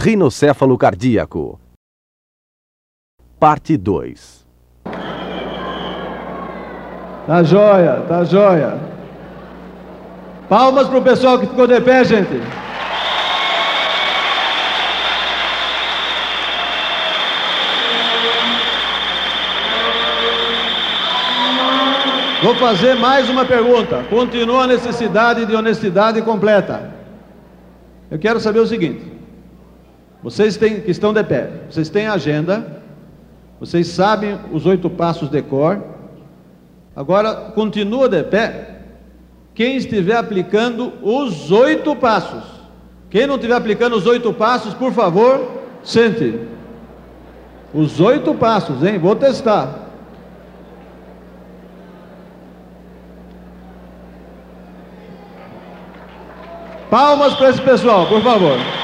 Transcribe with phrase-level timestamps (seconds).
[0.00, 1.58] Rinocéfalo cardíaco.
[3.40, 4.46] Parte 2.
[7.26, 8.78] Tá joia, tá joia.
[10.48, 12.40] Palmas pro pessoal que ficou de pé, gente.
[22.40, 24.04] Vou fazer mais uma pergunta.
[24.08, 26.94] Continua a necessidade de honestidade completa.
[28.08, 29.17] Eu quero saber o seguinte:
[30.22, 32.82] vocês têm, que estão de pé, vocês têm agenda,
[33.60, 35.82] vocês sabem os oito passos de cor.
[36.94, 38.78] Agora, continua de pé
[39.54, 42.44] quem estiver aplicando os oito passos.
[43.10, 46.38] Quem não estiver aplicando os oito passos, por favor, sente.
[47.72, 48.98] Os oito passos, hein?
[48.98, 49.86] Vou testar.
[56.90, 58.77] Palmas para esse pessoal, por favor.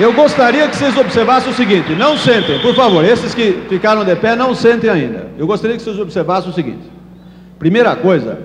[0.00, 4.14] Eu gostaria que vocês observassem o seguinte: não sentem, por favor, esses que ficaram de
[4.14, 5.28] pé, não sentem ainda.
[5.36, 6.84] Eu gostaria que vocês observassem o seguinte:
[7.58, 8.38] primeira coisa,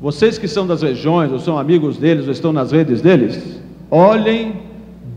[0.00, 4.60] vocês que são das regiões, ou são amigos deles, ou estão nas redes deles, olhem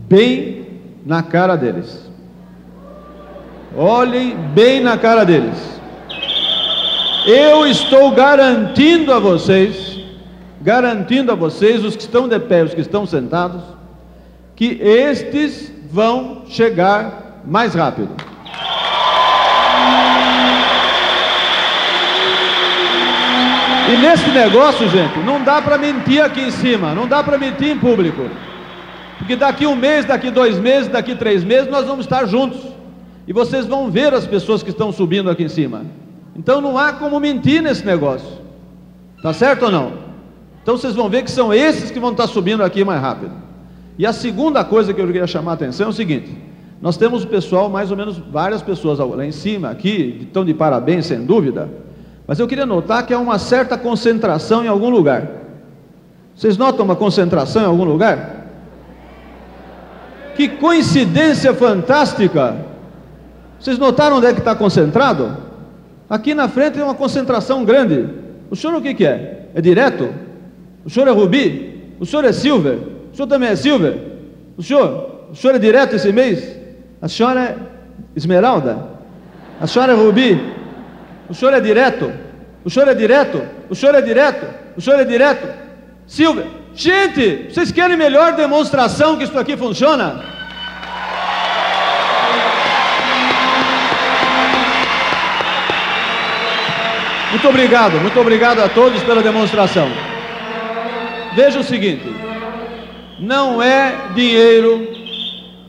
[0.08, 0.66] bem
[1.04, 2.08] na cara deles.
[3.76, 5.80] Olhem bem na cara deles.
[7.26, 10.00] Eu estou garantindo a vocês,
[10.60, 13.62] garantindo a vocês, os que estão de pé, os que estão sentados,
[14.60, 18.10] que estes vão chegar mais rápido.
[23.88, 27.68] E nesse negócio, gente, não dá para mentir aqui em cima, não dá para mentir
[27.68, 28.28] em público.
[29.16, 32.60] Porque daqui um mês, daqui dois meses, daqui três meses, nós vamos estar juntos.
[33.26, 35.86] E vocês vão ver as pessoas que estão subindo aqui em cima.
[36.36, 38.28] Então não há como mentir nesse negócio.
[39.22, 39.94] Tá certo ou não?
[40.62, 43.48] Então vocês vão ver que são esses que vão estar subindo aqui mais rápido.
[44.00, 46.34] E a segunda coisa que eu queria chamar a atenção é o seguinte:
[46.80, 50.54] nós temos o pessoal, mais ou menos várias pessoas lá em cima, aqui, estão de
[50.54, 51.68] parabéns, sem dúvida.
[52.26, 55.28] Mas eu queria notar que há uma certa concentração em algum lugar.
[56.34, 58.46] Vocês notam uma concentração em algum lugar?
[60.34, 62.56] Que coincidência fantástica!
[63.58, 65.36] Vocês notaram onde é que está concentrado?
[66.08, 68.08] Aqui na frente tem uma concentração grande.
[68.50, 69.50] O senhor o que, que é?
[69.54, 70.08] É direto?
[70.86, 71.94] O senhor é rubi?
[72.00, 72.99] O senhor é silver?
[73.20, 73.98] Senhor também é silver?
[74.56, 75.26] O senhor?
[75.30, 76.56] O senhor é direto esse mês?
[77.02, 77.56] A senhora é
[78.16, 78.78] esmeralda?
[79.60, 80.40] A senhora é rubi?
[81.28, 82.10] O senhor é direto?
[82.64, 83.42] O senhor é direto?
[83.68, 84.46] O senhor é direto?
[84.74, 85.46] O senhor é direto?
[86.06, 86.46] Silver.
[86.74, 90.24] Gente, vocês querem melhor demonstração que isso aqui funciona?
[97.32, 99.90] Muito obrigado, muito obrigado a todos pela demonstração.
[101.34, 102.20] Veja o seguinte:
[103.20, 104.88] não é dinheiro,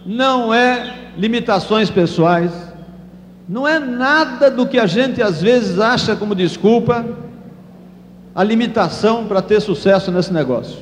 [0.05, 2.51] não é limitações pessoais,
[3.47, 7.05] não é nada do que a gente às vezes acha como desculpa
[8.33, 10.77] a limitação para ter sucesso nesse negócio.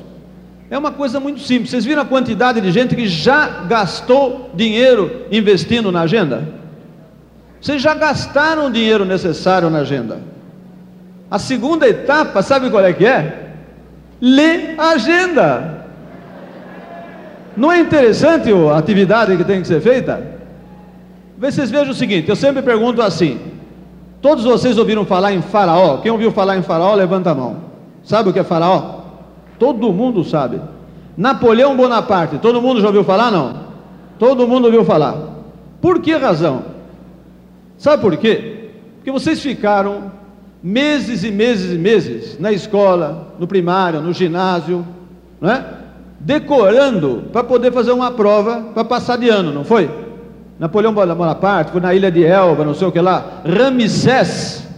[0.70, 1.70] É uma coisa muito simples.
[1.70, 6.48] Vocês viram a quantidade de gente que já gastou dinheiro investindo na agenda?
[7.60, 10.20] Vocês já gastaram o dinheiro necessário na agenda.
[11.28, 13.50] A segunda etapa, sabe qual é que é?
[14.20, 15.79] Ler a agenda.
[17.60, 20.38] Não é interessante a atividade que tem que ser feita?
[21.36, 23.38] Vocês vejam o seguinte, eu sempre pergunto assim:
[24.22, 25.98] todos vocês ouviram falar em Faraó?
[25.98, 27.58] Quem ouviu falar em Faraó, levanta a mão.
[28.02, 29.00] Sabe o que é Faraó?
[29.58, 30.58] Todo mundo sabe.
[31.14, 33.30] Napoleão Bonaparte, todo mundo já ouviu falar?
[33.30, 33.54] Não?
[34.18, 35.18] Todo mundo ouviu falar.
[35.82, 36.62] Por que razão?
[37.76, 38.70] Sabe por quê?
[38.96, 40.10] Porque vocês ficaram
[40.62, 44.82] meses e meses e meses na escola, no primário, no ginásio,
[45.38, 45.79] não é?
[46.20, 49.90] Decorando para poder fazer uma prova para passar de ano, não foi?
[50.58, 54.68] Napoleão Bonaparte foi na ilha de Elba, não sei o que lá, Ramsés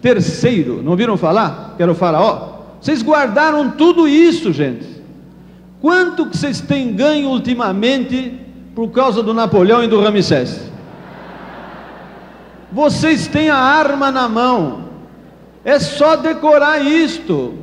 [0.00, 1.74] terceiro, não viram falar?
[1.76, 2.56] Que era o faraó.
[2.80, 4.86] Vocês guardaram tudo isso, gente.
[5.80, 8.40] Quanto que vocês têm ganho ultimamente
[8.74, 10.70] por causa do Napoleão e do Ramsés?
[12.70, 14.84] Vocês têm a arma na mão.
[15.64, 17.54] É só decorar isto.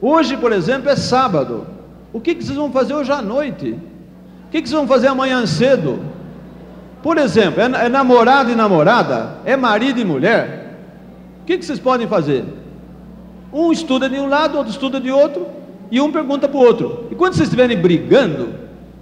[0.00, 1.75] Hoje, por exemplo, é sábado.
[2.16, 3.72] O que, que vocês vão fazer hoje à noite?
[3.72, 6.00] O que, que vocês vão fazer amanhã cedo?
[7.02, 9.34] Por exemplo, é, é namorado e namorada?
[9.44, 10.78] É marido e mulher?
[11.42, 12.42] O que, que vocês podem fazer?
[13.52, 15.46] Um estuda de um lado, outro estuda de outro,
[15.90, 17.06] e um pergunta para o outro.
[17.10, 18.48] E quando vocês estiverem brigando,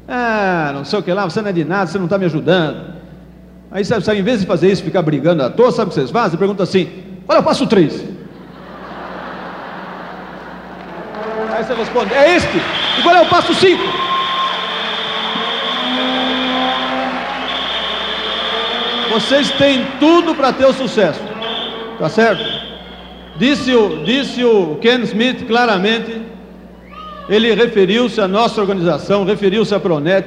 [0.09, 2.25] ah, não sei o que lá, você não é de nada, você não está me
[2.25, 2.95] ajudando.
[3.71, 5.95] Aí, sabe, sabe, em vez de fazer isso, ficar brigando à toa, sabe o que
[5.95, 6.37] vocês fazem?
[6.37, 6.89] Pergunta assim:
[7.29, 8.14] olha, eu passo três.
[11.65, 12.59] Aí você responde, é este.
[12.99, 13.83] E qual é o passo 5?
[19.11, 21.21] Vocês têm tudo para ter o sucesso.
[21.99, 22.45] Tá certo?
[23.37, 26.21] Disse o, disse o Ken Smith claramente,
[27.29, 30.27] ele referiu-se à nossa organização, referiu-se à Pronet,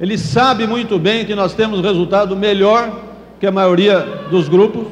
[0.00, 2.88] ele sabe muito bem que nós temos resultado melhor
[3.40, 3.98] que a maioria
[4.30, 4.86] dos grupos.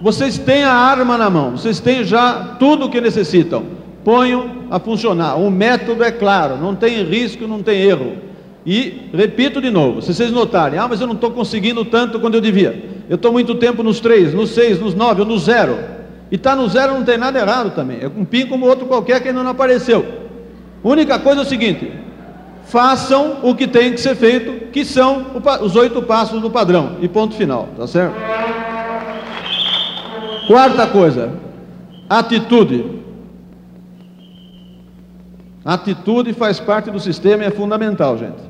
[0.00, 3.64] Vocês têm a arma na mão, vocês têm já tudo o que necessitam.
[4.02, 5.36] Ponham a funcionar.
[5.36, 8.16] O método é claro, não tem risco, não tem erro.
[8.64, 12.36] E repito de novo, se vocês notarem, ah, mas eu não estou conseguindo tanto quando
[12.36, 13.00] eu devia.
[13.08, 15.78] Eu estou muito tempo nos três, nos seis, nos nove ou no zero.
[16.30, 17.98] E está no zero não tem nada errado também.
[18.00, 20.06] É um pin como outro qualquer que ainda não apareceu.
[20.84, 21.90] A única coisa é o seguinte:
[22.66, 25.26] façam o que tem que ser feito, que são
[25.60, 26.98] os oito passos do padrão.
[27.00, 28.14] E ponto final, tá certo?
[30.46, 31.32] Quarta coisa,
[32.08, 33.00] atitude.
[35.64, 38.40] Atitude faz parte do sistema e é fundamental, gente.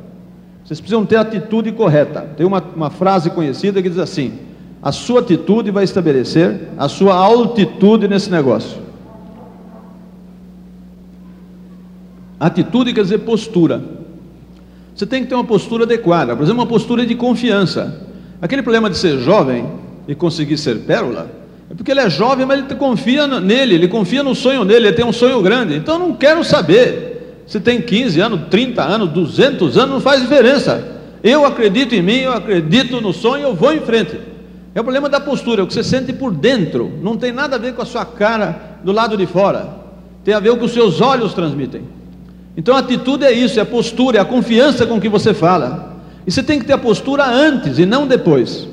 [0.65, 2.21] Vocês precisam ter a atitude correta.
[2.37, 4.39] Tem uma, uma frase conhecida que diz assim:
[4.83, 8.81] a sua atitude vai estabelecer a sua altitude nesse negócio.
[12.39, 13.83] Atitude quer dizer postura.
[14.95, 18.07] Você tem que ter uma postura adequada, por exemplo, uma postura de confiança.
[18.41, 19.67] Aquele problema de ser jovem
[20.09, 21.31] e conseguir ser pérola,
[21.71, 24.97] é porque ele é jovem, mas ele confia nele, ele confia no sonho dele, ele
[24.97, 25.77] tem um sonho grande.
[25.77, 30.99] Então não quero saber se tem 15 anos, 30 anos, 200 anos, não faz diferença.
[31.23, 34.19] Eu acredito em mim, eu acredito no sonho, eu vou em frente.
[34.75, 36.91] É o problema da postura, é o que você sente por dentro.
[37.01, 39.69] Não tem nada a ver com a sua cara do lado de fora.
[40.25, 41.83] Tem a ver com o que os seus olhos transmitem.
[42.57, 45.99] Então a atitude é isso, é a postura, é a confiança com que você fala.
[46.27, 48.70] E você tem que ter a postura antes e não depois.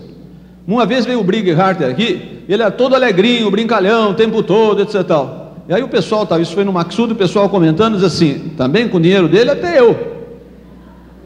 [0.68, 5.02] Uma vez veio o Brigghart aqui, ele era todo alegrinho, brincalhão, o tempo todo, etc.
[5.06, 5.56] Tal.
[5.69, 8.90] E aí o pessoal, tá, isso foi no Maxudo, o pessoal comentando, diz assim, também
[8.90, 10.18] com o dinheiro dele, até eu.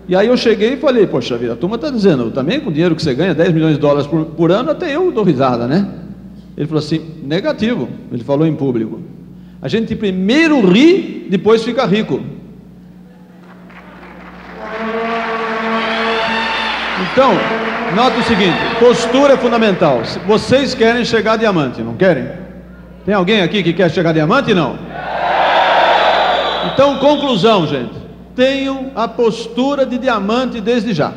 [0.07, 2.73] E aí eu cheguei e falei, poxa vida, a turma está dizendo, também com o
[2.73, 5.67] dinheiro que você ganha, 10 milhões de dólares por, por ano, até eu dou risada,
[5.67, 5.87] né?
[6.55, 8.99] Ele falou assim, negativo, ele falou em público.
[9.61, 12.19] A gente primeiro ri, depois fica rico.
[17.11, 17.33] Então,
[17.95, 20.01] nota o seguinte: postura é fundamental.
[20.27, 22.27] Vocês querem chegar a diamante, não querem?
[23.05, 24.53] Tem alguém aqui que quer chegar a diamante?
[24.53, 24.77] Não.
[26.73, 28.01] Então, conclusão, gente.
[28.35, 31.11] Tenham a postura de diamante desde já.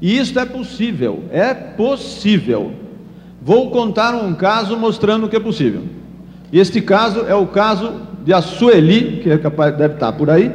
[0.00, 2.72] E isso é possível, é possível.
[3.40, 5.84] Vou contar um caso mostrando que é possível.
[6.52, 10.50] Este caso é o caso de a Sueli, que é capaz, deve estar por aí,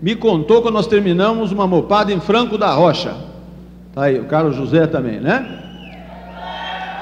[0.00, 3.14] me contou quando nós terminamos uma mopada em Franco da Rocha.
[3.94, 5.46] Tá aí, o Carlos José também, né?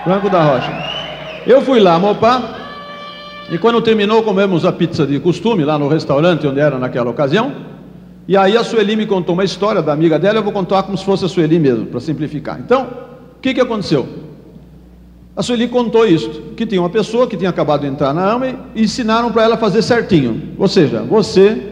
[0.05, 0.73] Franco da Rocha.
[1.47, 2.63] Eu fui lá mopar,
[3.51, 7.51] e quando terminou, comemos a pizza de costume lá no restaurante onde era naquela ocasião.
[8.29, 10.97] E aí a Sueli me contou uma história da amiga dela, eu vou contar como
[10.99, 12.61] se fosse a Sueli mesmo, para simplificar.
[12.61, 12.83] Então,
[13.39, 14.07] o que, que aconteceu?
[15.35, 18.49] A Sueli contou isso, que tinha uma pessoa que tinha acabado de entrar na AMA
[18.75, 20.55] e ensinaram para ela fazer certinho.
[20.59, 21.72] Ou seja, você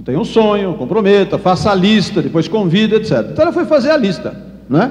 [0.00, 3.28] você tem um sonho, comprometa, faça a lista, depois convida, etc.
[3.30, 4.34] Então ela foi fazer a lista,
[4.68, 4.90] né?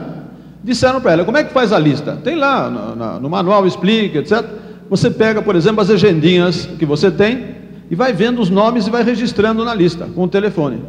[0.64, 2.18] Disseram para ela, como é que faz a lista?
[2.24, 4.46] Tem lá, no, no, manual explica, etc.
[4.90, 7.56] Você pega, por exemplo, as agendinhas que você tem
[7.90, 10.84] e vai vendo os nomes e vai registrando na lista, com o telefone.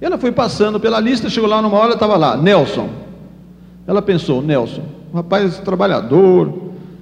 [0.00, 2.88] E ela foi passando pela lista, chegou lá numa hora, estava lá, Nelson.
[3.86, 4.82] Ela pensou, Nelson,
[5.12, 6.52] um rapaz trabalhador,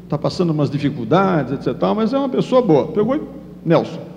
[0.04, 1.74] está passando umas dificuldades, etc.
[1.94, 2.86] Mas é uma pessoa boa.
[2.88, 3.20] Pegou e,
[3.64, 4.13] Nelson,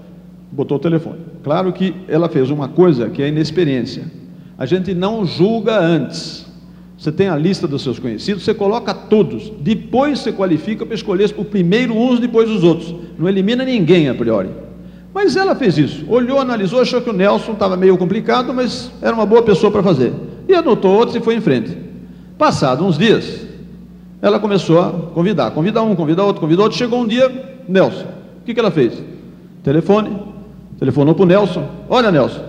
[0.52, 1.20] botou o telefone.
[1.44, 4.06] Claro que ela fez uma coisa que é inexperiência.
[4.58, 6.46] A gente não julga antes.
[6.98, 11.32] Você tem a lista dos seus conhecidos, você coloca todos, depois você qualifica para escolher
[11.38, 12.94] o primeiro uns, depois os outros.
[13.20, 14.50] Não elimina ninguém a priori.
[15.14, 19.14] Mas ela fez isso, olhou, analisou, achou que o Nelson estava meio complicado, mas era
[19.14, 20.12] uma boa pessoa para fazer.
[20.48, 21.78] E anotou outros e foi em frente.
[22.38, 23.46] Passado uns dias,
[24.22, 26.78] ela começou a convidar, convida um, convida outro, convida outro.
[26.78, 27.32] Chegou um dia,
[27.68, 28.06] Nelson,
[28.42, 28.94] o que, que ela fez?
[29.64, 30.10] Telefone,
[30.80, 31.68] Telefonou para o Nelson.
[31.90, 32.44] Olha, Nelson.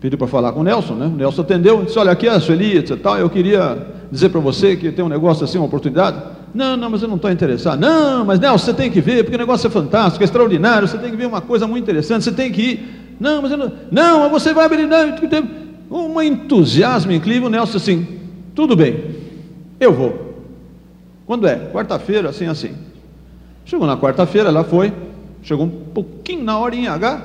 [0.00, 1.06] Pediu para falar com o Nelson, né?
[1.06, 2.98] O Nelson atendeu, disse, olha, aqui é a Sueli, etc.
[2.98, 6.20] Tal, eu queria dizer para você que tem um negócio assim, uma oportunidade.
[6.54, 7.80] Não, não, mas eu não estou interessado.
[7.80, 10.98] Não, mas Nelson, você tem que ver, porque o negócio é fantástico, é extraordinário, você
[10.98, 13.16] tem que ver uma coisa muito interessante, você tem que ir.
[13.20, 13.72] Não, mas eu não.
[13.90, 14.86] Não, mas você vai abrir.
[14.86, 15.14] Não,
[15.90, 18.06] um entusiasmo incrível, o Nelson assim,
[18.54, 19.14] tudo bem,
[19.78, 20.32] eu vou.
[21.26, 21.56] Quando é?
[21.72, 22.72] Quarta-feira, assim, assim.
[23.64, 24.92] Chegou na quarta-feira, ela foi,
[25.42, 27.22] chegou um pouquinho na hora em H,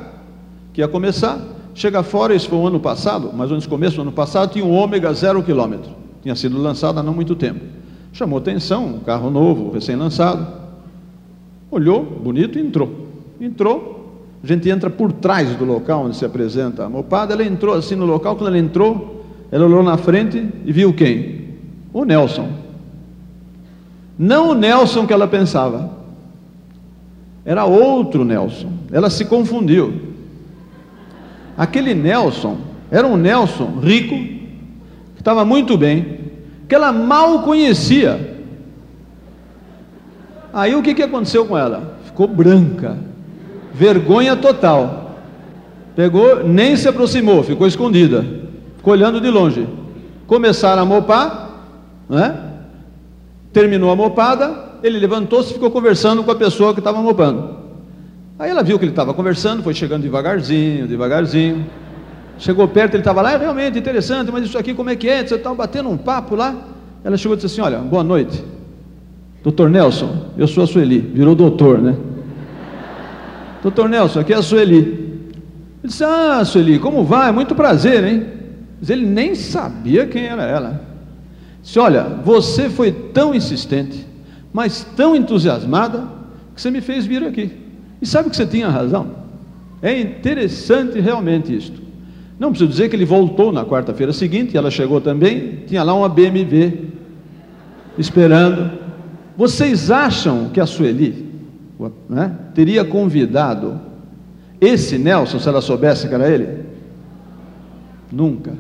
[0.78, 1.40] que ia começar.
[1.74, 4.64] Chega fora, isso foi o ano passado, mais ou menos começo do ano passado, tinha
[4.64, 5.90] um ômega zero quilômetro.
[6.22, 7.62] Tinha sido lançado há não muito tempo.
[8.14, 10.46] Chamou atenção, um carro novo, recém-lançado.
[11.72, 13.08] Olhou, bonito, e entrou.
[13.42, 13.96] Entrou,
[14.44, 17.34] A gente entra por trás do local onde se apresenta a mopada.
[17.34, 21.56] Ela entrou assim no local, quando ela entrou, ela olhou na frente e viu quem?
[21.92, 22.50] O Nelson.
[24.18, 25.90] Não o Nelson que ela pensava,
[27.44, 28.70] era outro Nelson.
[28.92, 30.17] Ela se confundiu.
[31.58, 32.58] Aquele Nelson
[32.92, 36.20] era um Nelson rico, que estava muito bem,
[36.70, 38.38] que ela mal conhecia.
[40.54, 41.98] Aí o que, que aconteceu com ela?
[42.06, 42.98] Ficou branca,
[43.74, 45.16] vergonha total.
[45.96, 48.24] Pegou, nem se aproximou, ficou escondida,
[48.78, 49.68] ficou olhando de longe.
[50.28, 51.50] Começaram a mopar,
[52.08, 52.44] né?
[53.52, 57.67] terminou a mopada, ele levantou-se e ficou conversando com a pessoa que estava mopando.
[58.40, 61.66] Aí ela viu que ele estava conversando, foi chegando devagarzinho, devagarzinho.
[62.38, 65.26] Chegou perto, ele estava lá, é realmente interessante, mas isso aqui como é que é?
[65.26, 66.56] Você estava batendo um papo lá.
[67.04, 68.44] Ela chegou e disse assim: Olha, boa noite.
[69.42, 71.00] Doutor Nelson, eu sou a Sueli.
[71.00, 71.96] Virou doutor, né?
[73.64, 74.78] Doutor Nelson, aqui é a Sueli.
[74.78, 75.32] Ele
[75.84, 77.32] disse: Ah, Sueli, como vai?
[77.32, 78.24] Muito prazer, hein?
[78.80, 80.82] Mas ele nem sabia quem era ela.
[81.64, 84.06] Disse: Olha, você foi tão insistente,
[84.54, 86.04] mas tão entusiasmada,
[86.54, 87.67] que você me fez vir aqui.
[88.02, 89.12] E sabe que você tinha razão?
[89.82, 91.82] É interessante realmente isto.
[92.40, 96.08] Não preciso dizer que ele voltou na quarta-feira seguinte, ela chegou também, tinha lá uma
[96.08, 96.90] BMW
[97.98, 98.72] esperando.
[99.36, 101.32] Vocês acham que a Sueli
[102.08, 103.80] né, teria convidado
[104.60, 106.66] esse Nelson se ela soubesse que era ele?
[108.12, 108.54] Nunca.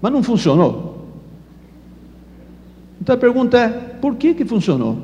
[0.00, 1.08] Mas não funcionou.
[3.00, 4.98] Então a pergunta é: por que que funcionou?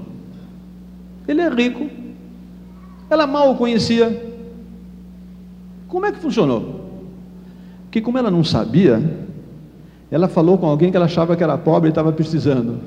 [1.26, 1.88] Ele é rico,
[3.14, 4.30] ela mal o conhecia.
[5.88, 6.80] Como é que funcionou?
[7.90, 9.02] que como ela não sabia,
[10.10, 12.78] ela falou com alguém que ela achava que era pobre e estava precisando.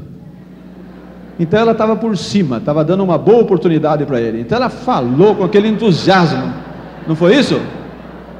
[1.39, 4.41] Então ela estava por cima, estava dando uma boa oportunidade para ele.
[4.41, 6.53] Então ela falou com aquele entusiasmo.
[7.07, 7.59] Não foi isso?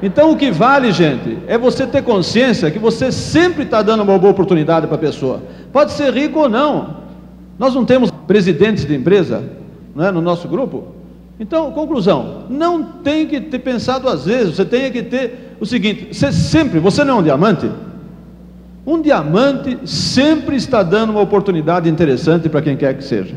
[0.02, 4.18] Então o que vale, gente, é você ter consciência que você sempre está dando uma
[4.18, 5.42] boa oportunidade para a pessoa.
[5.72, 7.04] Pode ser rico ou não.
[7.58, 9.44] Nós não temos presidentes de empresa
[9.96, 10.88] né, no nosso grupo.
[11.40, 16.10] Então, conclusão, não tem que ter pensado às vezes, você tem que ter o seguinte:
[16.14, 17.70] você sempre, você não é um diamante?
[18.86, 23.36] Um diamante sempre está dando uma oportunidade interessante para quem quer que seja.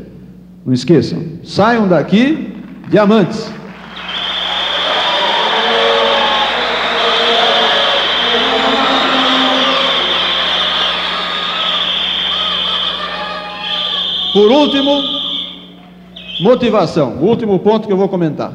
[0.65, 2.53] Não esqueçam, saiam daqui
[2.89, 3.49] diamantes.
[14.33, 15.01] Por último,
[16.39, 17.17] motivação.
[17.17, 18.53] O último ponto que eu vou comentar.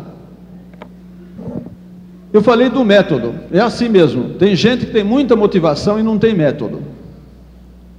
[2.32, 4.30] Eu falei do método, é assim mesmo.
[4.34, 6.80] Tem gente que tem muita motivação e não tem método.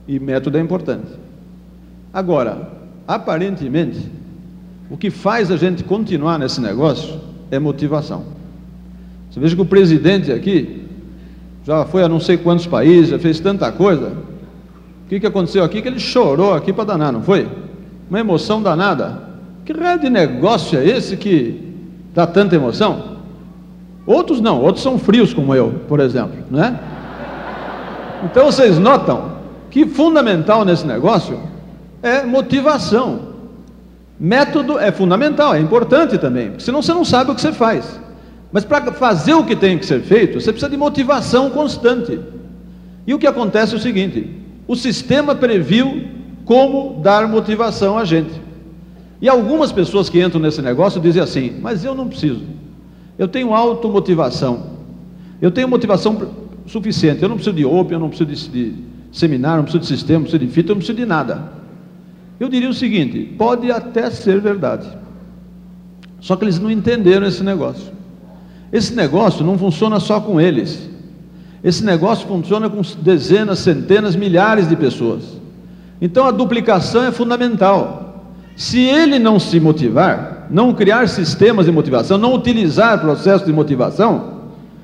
[0.07, 1.11] E método é importante.
[2.11, 2.71] Agora,
[3.07, 3.99] aparentemente,
[4.89, 7.19] o que faz a gente continuar nesse negócio
[7.51, 8.23] é motivação.
[9.29, 10.83] Você veja que o presidente aqui
[11.63, 14.09] já foi a não sei quantos países, já fez tanta coisa.
[15.05, 15.81] O que, que aconteceu aqui?
[15.81, 17.47] Que ele chorou aqui para danar, não foi?
[18.09, 19.32] Uma emoção danada.
[19.65, 21.73] Que raio de negócio é esse que
[22.13, 23.13] dá tanta emoção?
[24.05, 26.79] Outros não, outros são frios como eu, por exemplo, né?
[28.25, 29.33] Então vocês notam
[29.69, 31.39] que fundamental nesse negócio
[32.01, 33.33] é motivação.
[34.19, 37.99] Método é fundamental, é importante também, porque senão você não sabe o que você faz.
[38.51, 42.19] Mas para fazer o que tem que ser feito, você precisa de motivação constante.
[43.07, 44.29] E o que acontece é o seguinte:
[44.67, 46.07] o sistema previu
[46.45, 48.41] como dar motivação a gente.
[49.23, 52.41] E algumas pessoas que entram nesse negócio dizem assim: mas eu não preciso.
[53.17, 54.71] Eu tenho automotivação.
[55.41, 56.27] Eu tenho motivação
[56.67, 57.23] suficiente.
[57.23, 60.19] Eu não preciso de OP, eu não preciso de, de seminário, não preciso de sistema,
[60.19, 61.53] não preciso de fita, eu não preciso de nada.
[62.37, 64.89] Eu diria o seguinte: pode até ser verdade.
[66.19, 67.93] Só que eles não entenderam esse negócio.
[68.73, 70.89] Esse negócio não funciona só com eles.
[71.63, 75.23] Esse negócio funciona com dezenas, centenas, milhares de pessoas.
[76.01, 78.03] Então a duplicação é fundamental.
[78.55, 84.41] Se ele não se motivar, não criar sistemas de motivação, não utilizar processo de motivação,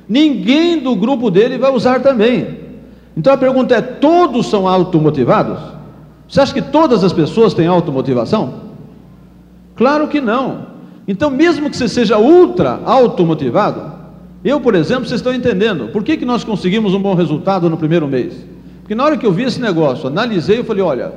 [0.08, 2.60] ninguém do grupo dele vai usar também.
[3.16, 5.60] Então a pergunta é: todos são automotivados?
[6.28, 8.70] Você acha que todas as pessoas têm automotivação?
[9.76, 10.68] Claro que não.
[11.08, 13.92] Então, mesmo que você seja ultra automotivado,
[14.44, 17.78] eu, por exemplo, vocês estão entendendo, por que, que nós conseguimos um bom resultado no
[17.78, 18.46] primeiro mês?
[18.82, 21.12] Porque na hora que eu vi esse negócio, analisei, eu falei: olha,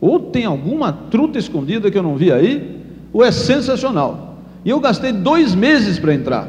[0.00, 2.80] ou tem alguma truta escondida que eu não vi aí,
[3.12, 4.36] ou é sensacional.
[4.64, 6.48] E eu gastei dois meses para entrar,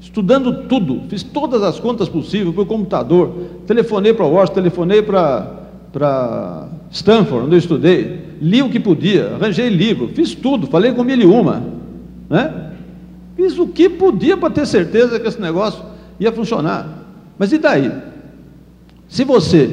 [0.00, 3.32] estudando tudo, fiz todas as contas possíveis para o computador,
[3.66, 10.08] telefonei para Washington, telefonei para Stanford, onde eu estudei, li o que podia, arranjei livro,
[10.08, 11.62] fiz tudo, falei com mil e uma,
[12.28, 12.72] né?
[13.36, 15.80] Fiz o que podia para ter certeza que esse negócio
[16.18, 17.06] ia funcionar.
[17.38, 17.92] Mas e daí?
[19.08, 19.70] Se você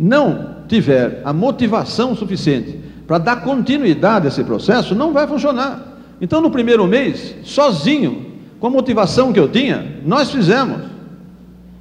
[0.00, 5.98] não tiver a motivação suficiente para dar continuidade a esse processo, não vai funcionar.
[6.18, 10.78] Então, no primeiro mês, sozinho, com a motivação que eu tinha, nós fizemos.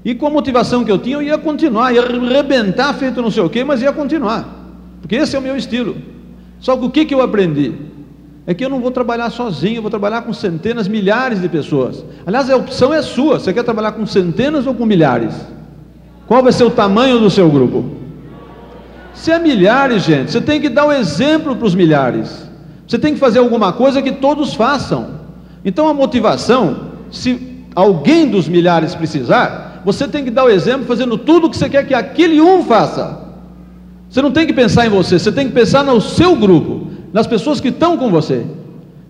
[0.03, 3.43] E com a motivação que eu tinha, eu ia continuar, ia arrebentar feito não sei
[3.43, 4.45] o quê, mas ia continuar.
[4.99, 5.95] Porque esse é o meu estilo.
[6.59, 7.73] Só que o que, que eu aprendi?
[8.45, 12.03] É que eu não vou trabalhar sozinho, eu vou trabalhar com centenas, milhares de pessoas.
[12.25, 13.39] Aliás, a opção é sua.
[13.39, 15.33] Você quer trabalhar com centenas ou com milhares?
[16.27, 18.00] Qual vai ser o tamanho do seu grupo?
[19.13, 22.49] Se é milhares, gente, você tem que dar o exemplo para os milhares.
[22.87, 25.21] Você tem que fazer alguma coisa que todos façam.
[25.63, 31.17] Então a motivação, se alguém dos milhares precisar, você tem que dar o exemplo fazendo
[31.17, 33.19] tudo o que você quer que aquele um faça.
[34.09, 37.25] Você não tem que pensar em você, você tem que pensar no seu grupo, nas
[37.25, 38.45] pessoas que estão com você.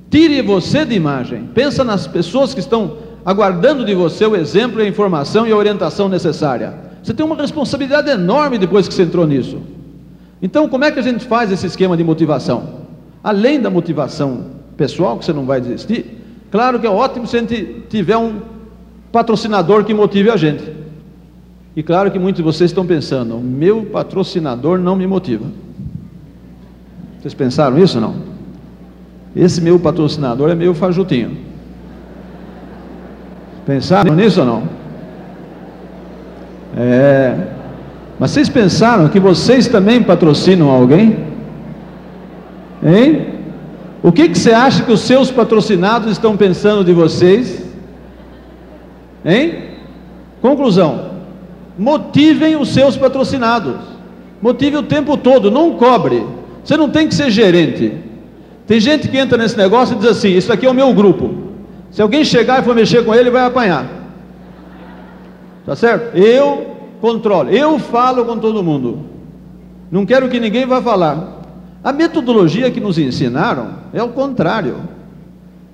[0.10, 4.88] Tire você de imagem, pensa nas pessoas que estão aguardando de você o exemplo, a
[4.88, 6.74] informação e a orientação necessária.
[7.02, 9.60] Você tem uma responsabilidade enorme depois que você entrou nisso.
[10.42, 12.82] Então, como é que a gente faz esse esquema de motivação?
[13.24, 14.46] Além da motivação
[14.76, 16.20] pessoal, que você não vai desistir,
[16.50, 18.40] claro que é ótimo se a gente tiver um
[19.12, 20.64] patrocinador que motive a gente.
[21.76, 25.46] E claro que muitos de vocês estão pensando, o meu patrocinador não me motiva.
[27.22, 28.16] Vocês pensaram isso ou não?
[29.36, 31.38] Esse meu patrocinador é meio fajutinho.
[33.66, 34.64] Pensaram nisso ou não?
[36.76, 37.61] É.
[38.22, 41.18] Mas vocês pensaram que vocês também patrocinam alguém?
[42.84, 43.30] Hein?
[44.04, 47.66] O que, que você acha que os seus patrocinados estão pensando de vocês?
[49.26, 49.70] Hein?
[50.40, 51.14] Conclusão:
[51.76, 53.78] motivem os seus patrocinados.
[54.40, 56.24] Motive o tempo todo, não cobre.
[56.64, 57.92] Você não tem que ser gerente.
[58.68, 61.34] Tem gente que entra nesse negócio e diz assim: Isso aqui é o meu grupo.
[61.90, 63.88] Se alguém chegar e for mexer com ele, vai apanhar.
[65.66, 66.16] Tá certo?
[66.16, 69.00] Eu controlo, eu falo com todo mundo.
[69.92, 71.42] Não quero que ninguém vá falar.
[71.84, 74.78] A metodologia que nos ensinaram é o contrário.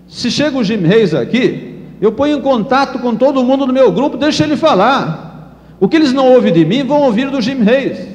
[0.08, 3.92] Se chega o Jim Reis aqui, eu ponho em contato com todo mundo do meu
[3.92, 5.54] grupo, deixa ele falar.
[5.80, 8.08] O que eles não ouvem de mim, vão ouvir do Jim Reis.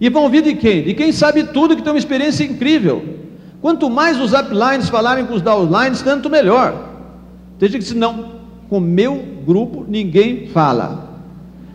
[0.00, 0.82] E vão ouvir de quem?
[0.84, 3.04] De quem sabe tudo, que tem uma experiência incrível.
[3.60, 6.88] Quanto mais os uplines falarem com os downlines, tanto melhor.
[7.58, 11.07] Tem que diz, não, com meu grupo ninguém fala.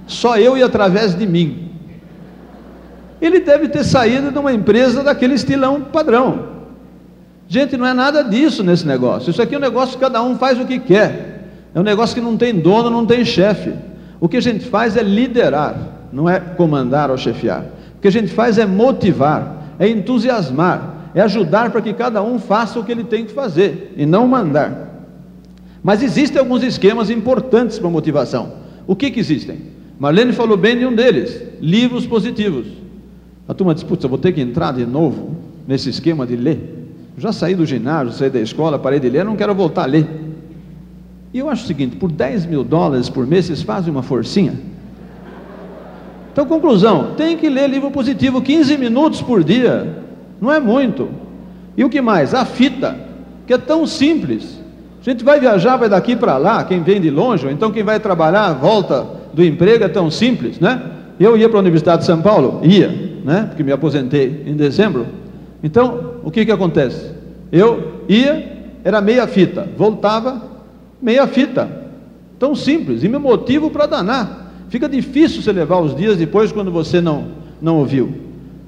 [0.08, 1.74] Só eu e através de mim
[3.26, 6.50] ele deve ter saído de uma empresa daquele estilão padrão.
[7.48, 9.30] Gente, não é nada disso nesse negócio.
[9.30, 11.48] Isso aqui é um negócio que cada um faz o que quer.
[11.74, 13.74] É um negócio que não tem dono, não tem chefe.
[14.20, 15.76] O que a gente faz é liderar,
[16.12, 17.64] não é comandar ou chefiar.
[17.96, 22.38] O que a gente faz é motivar, é entusiasmar, é ajudar para que cada um
[22.38, 24.90] faça o que ele tem que fazer e não mandar.
[25.82, 28.54] Mas existem alguns esquemas importantes para motivação.
[28.86, 29.73] O que, que existem?
[30.04, 32.68] Marlene falou bem de um deles: livros positivos.
[33.48, 36.90] A turma diz, putz, eu vou ter que entrar de novo nesse esquema de ler.
[37.18, 40.06] já saí do ginásio, saí da escola, parei de ler, não quero voltar a ler.
[41.34, 44.60] E eu acho o seguinte, por 10 mil dólares por mês, vocês fazem uma forcinha?
[46.34, 50.04] Então, conclusão, tem que ler livro positivo 15 minutos por dia.
[50.42, 51.08] Não é muito.
[51.78, 52.34] E o que mais?
[52.34, 53.00] A fita,
[53.48, 54.60] que é tão simples.
[55.00, 57.84] A gente vai viajar, vai daqui para lá, quem vem de longe, ou então quem
[57.84, 60.82] vai trabalhar, volta do emprego, é tão simples, né?
[61.20, 62.62] Eu ia para a Universidade de São Paulo?
[62.64, 63.46] Ia né?
[63.48, 65.08] Porque me aposentei em dezembro.
[65.64, 67.12] Então, o que que acontece?
[67.52, 70.42] Eu ia, era meia fita, voltava,
[71.02, 71.84] meia fita.
[72.38, 74.52] Tão simples, e me motivo para danar.
[74.68, 77.28] Fica difícil você levar os dias depois quando você não,
[77.62, 78.14] não ouviu.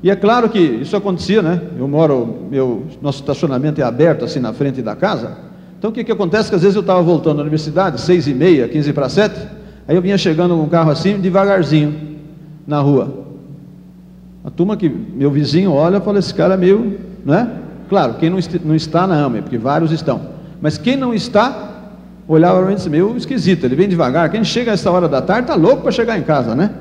[0.02, 1.62] E é claro que isso acontecia, né?
[1.78, 5.36] Eu moro, meu, nosso estacionamento é aberto assim na frente da casa.
[5.78, 6.50] Então o que, que acontece?
[6.50, 9.40] Que às vezes eu estava voltando da universidade, seis e meia, quinze para sete,
[9.88, 12.18] aí eu vinha chegando com o carro assim, devagarzinho,
[12.66, 13.26] na rua.
[14.44, 17.50] A turma que meu vizinho olha fala: esse cara é meio, né?
[17.90, 20.22] Claro, quem não, não está na AME, porque vários estão.
[20.62, 21.74] Mas quem não está,
[22.28, 24.30] olhava para mim e disse: meio esquisito, ele vem devagar.
[24.30, 26.72] Quem chega a essa hora da tarde está louco para chegar em casa, né?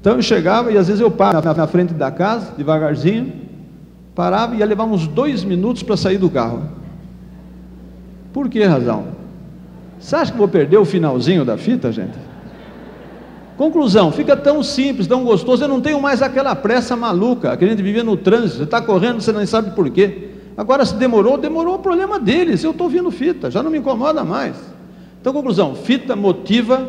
[0.00, 3.32] Então eu chegava e às vezes eu paro na, na frente da casa, devagarzinho,
[4.14, 6.62] parava e ia levar uns dois minutos para sair do carro.
[8.32, 9.17] Por que razão?
[9.98, 12.16] Você acha que vou perder o finalzinho da fita, gente?
[13.56, 17.68] Conclusão, fica tão simples, tão gostoso, eu não tenho mais aquela pressa maluca que a
[17.68, 20.28] gente vivia no trânsito, você está correndo, você não sabe por quê.
[20.56, 24.22] Agora, se demorou, demorou o problema deles, eu estou vindo fita, já não me incomoda
[24.22, 24.54] mais.
[25.20, 26.88] Então, conclusão, fita motiva,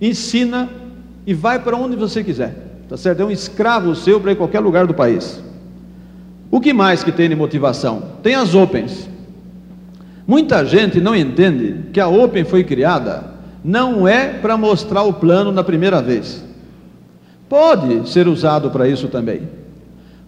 [0.00, 0.68] ensina
[1.26, 2.54] e vai para onde você quiser,
[2.88, 3.22] tá certo?
[3.22, 5.42] É um escravo seu para ir qualquer lugar do país.
[6.52, 8.02] O que mais que tem de motivação?
[8.22, 9.09] Tem as opens.
[10.30, 13.24] Muita gente não entende que a Open foi criada
[13.64, 16.44] não é para mostrar o plano na primeira vez.
[17.48, 19.48] Pode ser usado para isso também.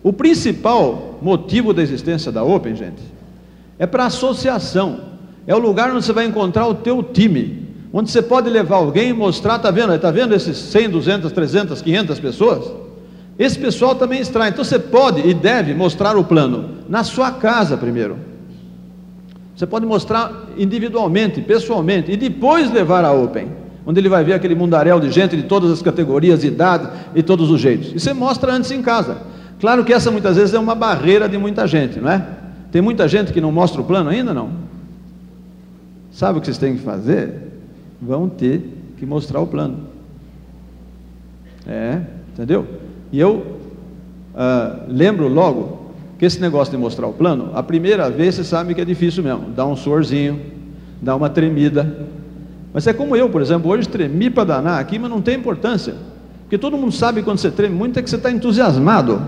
[0.02, 3.00] O principal motivo da existência da Open, gente,
[3.78, 5.02] é para associação.
[5.46, 9.10] É o lugar onde você vai encontrar o teu time, onde você pode levar alguém
[9.10, 9.96] e mostrar, tá vendo?
[10.00, 12.72] Tá vendo esses 100, 200, 300, 500 pessoas?
[13.38, 14.48] Esse pessoal também extrai.
[14.48, 18.31] Então você pode e deve mostrar o plano na sua casa primeiro.
[19.62, 23.46] Você pode mostrar individualmente, pessoalmente, e depois levar a Open,
[23.86, 27.48] onde ele vai ver aquele mundaréu de gente de todas as categorias, idades e todos
[27.48, 27.92] os jeitos.
[27.94, 29.18] E você mostra antes em casa.
[29.60, 32.26] Claro que essa muitas vezes é uma barreira de muita gente, não é?
[32.72, 34.50] Tem muita gente que não mostra o plano ainda, não?
[36.10, 37.32] Sabe o que vocês têm que fazer?
[38.00, 39.78] Vão ter que mostrar o plano.
[41.68, 42.00] É,
[42.32, 42.66] entendeu?
[43.12, 43.30] E eu
[44.34, 45.81] uh, lembro logo
[46.22, 49.24] que esse negócio de mostrar o plano, a primeira vez você sabe que é difícil
[49.24, 50.38] mesmo, dá um sorzinho,
[51.00, 52.06] dá uma tremida.
[52.72, 55.96] Mas é como eu, por exemplo, hoje tremi para danar aqui, mas não tem importância.
[56.42, 59.20] Porque todo mundo sabe quando você treme muito é que você está entusiasmado.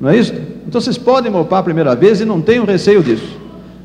[0.00, 0.34] Não é isso?
[0.66, 3.38] Então vocês podem mopar a primeira vez e não tenham receio disso.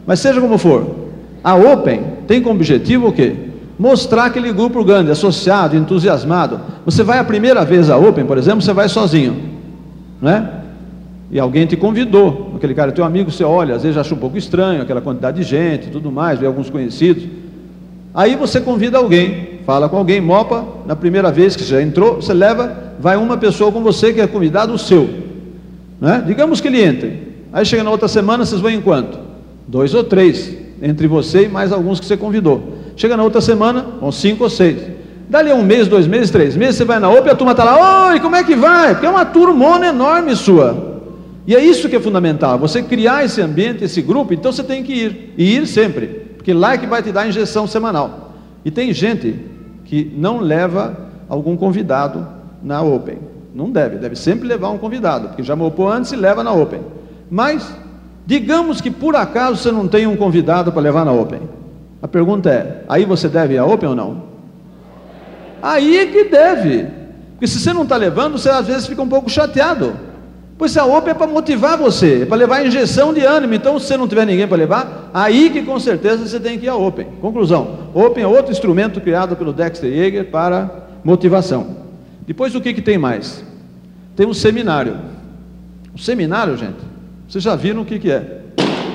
[0.08, 1.12] Mas seja como for,
[1.43, 3.36] a Open tem como objetivo o quê?
[3.77, 6.62] Mostrar aquele grupo grande, associado, entusiasmado.
[6.84, 9.39] Você vai a primeira vez à Open, por exemplo, você vai sozinho.
[10.19, 10.57] Não é?
[11.30, 14.38] E alguém te convidou, aquele cara, teu amigo, você olha, às vezes acha um pouco
[14.38, 17.24] estranho, aquela quantidade de gente, tudo mais, vê alguns conhecidos.
[18.13, 22.34] Aí você convida alguém, fala com alguém, mopa, na primeira vez que já entrou, você
[22.34, 25.08] leva, vai uma pessoa com você que é convidado o seu.
[26.00, 26.24] Né?
[26.26, 27.28] Digamos que ele entre.
[27.52, 29.20] Aí chega na outra semana, vocês vão em quanto?
[29.68, 32.78] Dois ou três, entre você e mais alguns que você convidou.
[32.96, 34.82] Chega na outra semana, vão cinco ou seis.
[35.30, 37.66] Dali um mês, dois meses, três meses, você vai na outra e a turma está
[37.66, 38.94] lá, oi, como é que vai?
[38.94, 40.87] Porque é uma turmona enorme sua.
[41.47, 44.83] E é isso que é fundamental, você criar esse ambiente, esse grupo, então você tem
[44.83, 48.33] que ir, e ir sempre, porque lá é que vai te dar a injeção semanal.
[48.65, 49.33] E tem gente
[49.86, 52.27] que não leva algum convidado
[52.62, 53.19] na Open.
[53.55, 56.81] Não deve, deve sempre levar um convidado, porque já mopou antes e leva na Open.
[57.31, 57.73] Mas,
[58.25, 61.39] digamos que por acaso você não tem um convidado para levar na Open.
[62.01, 64.23] A pergunta é: aí você deve ir à Open ou não?
[65.62, 66.88] Aí é que deve.
[67.31, 70.07] Porque se você não está levando, você às vezes fica um pouco chateado.
[70.58, 73.54] Pois a OPA é para motivar você, é para levar injeção de ânimo.
[73.54, 76.65] Então, se você não tiver ninguém para levar, aí que com certeza você tem que
[76.65, 77.06] ir à Open.
[77.22, 80.70] Conclusão: Open é outro instrumento criado pelo Dexter Yeager para
[81.04, 81.78] motivação.
[82.26, 83.43] Depois, o que, que tem mais?
[84.15, 84.98] Tem um seminário.
[85.93, 86.78] O seminário, gente,
[87.30, 88.41] vocês já viram o que, que é?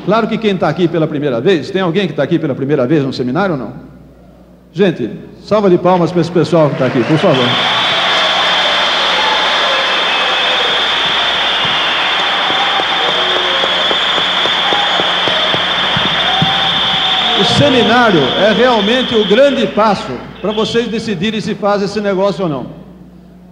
[0.04, 2.86] Claro que quem está aqui pela primeira vez, tem alguém que está aqui pela primeira
[2.88, 3.72] vez no seminário ou não?
[4.72, 5.10] Gente,
[5.44, 7.71] salva de palmas para esse pessoal que está aqui, por favor.
[17.42, 22.48] O seminário é realmente o grande passo para vocês decidirem se faz esse negócio ou
[22.48, 22.66] não.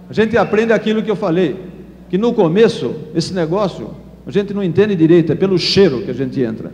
[0.09, 1.61] A gente aprende aquilo que eu falei,
[2.09, 3.89] que no começo esse negócio
[4.25, 6.71] a gente não entende direito, é pelo cheiro que a gente entra.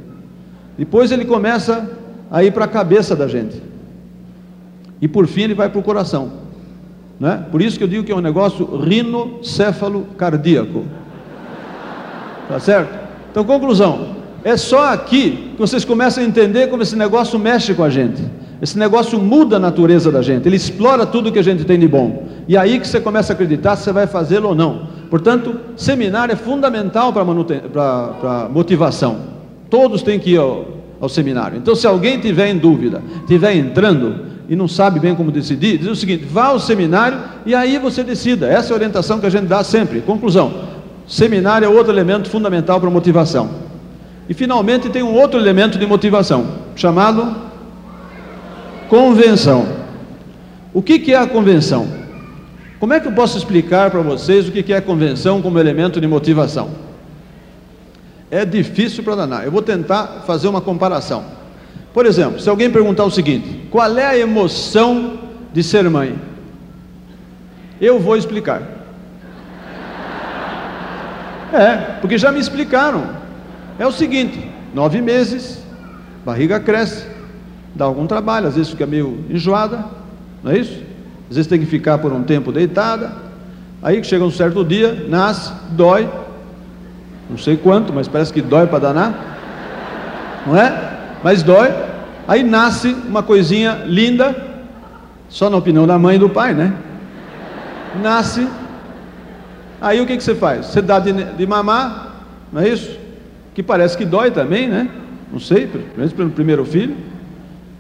[0.77, 1.89] Depois ele começa
[2.29, 3.63] a ir para a cabeça da gente.
[5.01, 6.33] E por fim ele vai para o coração.
[7.19, 7.43] Né?
[7.49, 10.85] Por isso que eu digo que é um negócio rinocéfalo cardíaco.
[12.47, 12.95] Tá certo?
[13.31, 14.16] Então, conclusão.
[14.43, 18.23] É só aqui que vocês começam a entender como esse negócio mexe com a gente.
[18.61, 21.87] Esse negócio muda a natureza da gente, ele explora tudo que a gente tem de
[21.87, 22.27] bom.
[22.47, 24.87] E aí que você começa a acreditar se você vai fazê-lo ou não.
[25.09, 29.17] Portanto, seminário é fundamental para motivação.
[29.69, 30.65] Todos têm que ir ao,
[30.99, 31.57] ao seminário.
[31.57, 35.87] Então, se alguém tiver em dúvida, tiver entrando e não sabe bem como decidir, diz
[35.87, 38.47] o seguinte: vá ao seminário e aí você decida.
[38.47, 40.01] Essa é a orientação que a gente dá sempre.
[40.01, 40.51] Conclusão:
[41.05, 43.66] seminário é outro elemento fundamental para motivação.
[44.29, 47.35] E finalmente tem um outro elemento de motivação, chamado
[48.89, 49.67] convenção.
[50.73, 51.87] O que, é a convenção?
[52.79, 55.57] Como é que eu posso explicar para vocês o que, que é a convenção como
[55.57, 56.69] elemento de motivação?
[58.29, 59.45] É difícil para danar.
[59.45, 61.23] Eu vou tentar fazer uma comparação.
[61.93, 65.19] Por exemplo, se alguém perguntar o seguinte: qual é a emoção
[65.53, 66.15] de ser mãe?
[67.79, 68.61] Eu vou explicar.
[71.53, 73.16] É, porque já me explicaram.
[73.79, 75.63] É o seguinte: nove meses,
[76.25, 77.05] barriga cresce,
[77.75, 79.85] dá algum trabalho, às vezes fica meio enjoada,
[80.43, 80.81] não é isso?
[81.29, 83.11] Às vezes tem que ficar por um tempo deitada.
[83.81, 86.09] Aí chega um certo dia, nasce, dói,
[87.29, 90.97] não sei quanto, mas parece que dói para danar, não é?
[91.23, 91.73] Mas dói.
[92.27, 94.35] Aí nasce uma coisinha linda,
[95.29, 96.73] só na opinião da mãe e do pai, né?
[98.01, 98.47] Nasce.
[99.79, 100.65] Aí o que, que você faz?
[100.65, 102.15] Você dá de, de mamar,
[102.51, 103.06] não é isso?
[103.57, 104.87] Que parece que dói também, né?
[105.33, 106.95] Não sei, pelo menos pelo primeiro filho.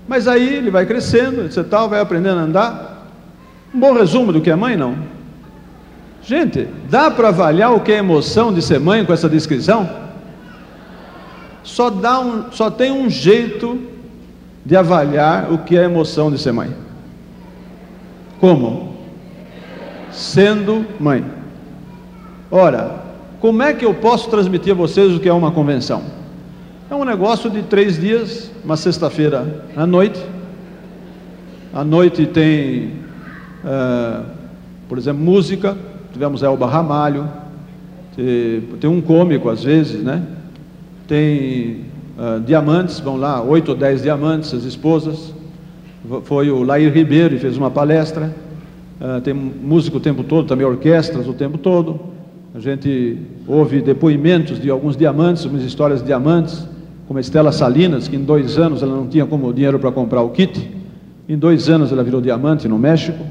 [0.07, 1.63] Mas aí ele vai crescendo, etc.
[1.65, 3.07] Tal, vai aprendendo a andar.
[3.71, 4.95] Um bom resumo do que é mãe, não?
[6.23, 9.87] Gente, dá para avaliar o que é emoção de ser mãe com essa descrição?
[11.61, 13.79] Só, dá um, só tem um jeito
[14.65, 16.71] de avaliar o que é emoção de ser mãe.
[18.39, 18.95] Como?
[20.11, 21.23] Sendo mãe.
[22.49, 23.06] Ora,
[23.39, 26.01] como é que eu posso transmitir a vocês o que é uma convenção?
[26.89, 30.19] É um negócio de três dias, uma sexta-feira à noite.
[31.73, 32.93] À noite tem,
[33.63, 34.23] uh,
[34.89, 35.77] por exemplo, música.
[36.11, 37.29] Tivemos Elba Ramalho.
[38.79, 40.23] Tem um cômico às vezes, né?
[41.07, 41.85] Tem
[42.17, 45.33] uh, diamantes, vão lá, oito ou dez diamantes, as esposas.
[46.23, 48.33] Foi o Lair Ribeiro e fez uma palestra.
[48.99, 52.16] Uh, tem música o tempo todo, também orquestras o tempo todo.
[52.57, 56.67] A gente ouve depoimentos de alguns diamantes, umas histórias de diamantes
[57.07, 60.23] como a Estela Salinas, que em dois anos ela não tinha como dinheiro para comprar
[60.23, 60.67] o kit,
[61.29, 63.23] em dois anos ela virou diamante no México.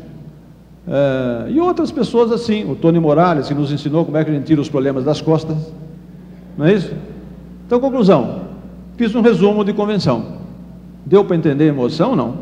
[0.87, 4.33] É, e outras pessoas assim, o Tony Morales, que nos ensinou como é que a
[4.33, 5.57] gente tira os problemas das costas.
[6.57, 6.95] Não é isso?
[7.67, 8.43] Então, conclusão:
[8.97, 10.37] fiz um resumo de convenção.
[11.05, 12.15] Deu para entender a emoção?
[12.15, 12.37] Não.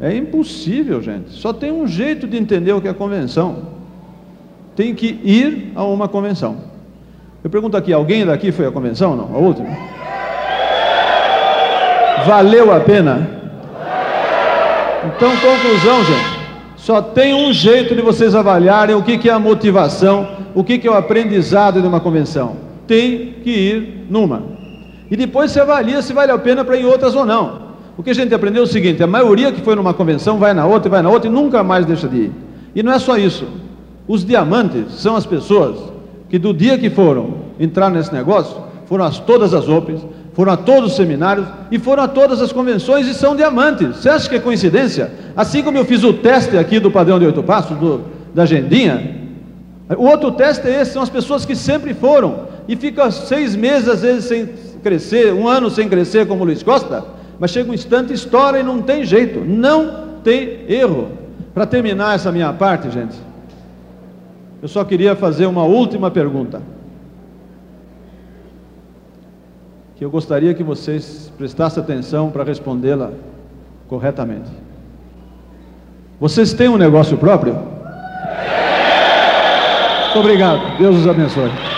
[0.00, 1.30] É impossível, gente.
[1.30, 3.83] Só tem um jeito de entender o que é convenção.
[4.76, 6.56] Tem que ir a uma convenção.
[7.42, 9.14] Eu pergunto aqui, alguém daqui foi à convenção?
[9.14, 9.68] Não, a última?
[12.26, 13.28] Valeu a pena?
[15.04, 16.34] Então, conclusão, gente.
[16.76, 20.90] Só tem um jeito de vocês avaliarem o que, é a motivação, o que, é
[20.90, 22.56] o aprendizado de uma convenção.
[22.86, 24.42] Tem que ir numa.
[25.10, 27.62] E depois você avalia se vale a pena para ir em outras ou não.
[27.96, 30.52] O que a gente aprendeu é o seguinte: a maioria que foi numa convenção vai
[30.52, 32.32] na outra vai na outra e nunca mais deixa de ir.
[32.74, 33.46] E não é só isso.
[34.06, 35.78] Os diamantes são as pessoas
[36.28, 40.00] que do dia que foram entrar nesse negócio, foram a todas as OPEs,
[40.34, 43.96] foram a todos os seminários e foram a todas as convenções e são diamantes.
[43.96, 45.12] Você acha que é coincidência?
[45.36, 48.02] Assim como eu fiz o teste aqui do padrão de oito passos, do,
[48.34, 49.22] da agendinha,
[49.96, 53.88] o outro teste é esse, são as pessoas que sempre foram e ficam seis meses,
[53.88, 54.48] às vezes, sem
[54.82, 57.04] crescer, um ano sem crescer, como Luiz Costa,
[57.38, 61.08] mas chega um instante, estoura e não tem jeito, não tem erro.
[61.52, 63.14] Para terminar essa minha parte, gente,
[64.64, 66.62] eu só queria fazer uma última pergunta.
[69.94, 73.10] Que eu gostaria que vocês prestassem atenção para respondê-la
[73.86, 74.50] corretamente.
[76.18, 77.52] Vocês têm um negócio próprio?
[80.04, 80.78] Muito obrigado.
[80.78, 81.73] Deus os abençoe.